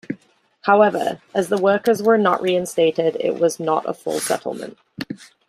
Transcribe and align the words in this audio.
However, 0.61 1.21
as 1.35 1.49
the 1.49 1.59
workers 1.61 2.01
were 2.01 2.17
not 2.17 2.41
reinstated, 2.41 3.17
it 3.19 3.35
was 3.37 3.59
not 3.59 3.87
a 3.87 3.93
full 3.93 4.19
settlement. 4.19 4.79